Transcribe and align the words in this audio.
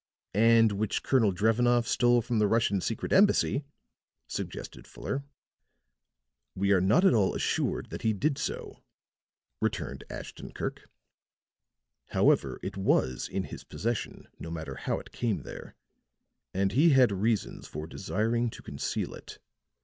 "And 0.33 0.71
which 0.71 1.03
Colonel 1.03 1.31
Drevenoff 1.31 1.85
stole 1.87 2.23
from 2.23 2.39
the 2.39 2.47
Russian 2.47 2.81
secret 2.81 3.13
embassy," 3.13 3.65
suggested 4.27 4.87
Fuller. 4.87 5.23
"We 6.55 6.71
are 6.71 6.81
not 6.81 7.05
at 7.05 7.13
all 7.13 7.35
assured 7.35 7.91
that 7.91 8.01
he 8.01 8.11
did 8.11 8.39
so," 8.39 8.81
returned 9.61 10.03
Ashton 10.09 10.53
Kirk. 10.53 10.89
"However, 12.07 12.59
it 12.63 12.75
was 12.77 13.27
in 13.29 13.43
his 13.43 13.63
possession, 13.63 14.27
no 14.39 14.49
matter 14.49 14.73
how 14.73 14.97
it 14.99 15.11
came 15.11 15.43
there; 15.43 15.75
and 16.51 16.71
he 16.71 16.89
had 16.89 17.11
reasons 17.11 17.67
for 17.67 17.85
desiring 17.85 18.49
to 18.49 18.63
conceal 18.63 19.13
it. 19.13 19.37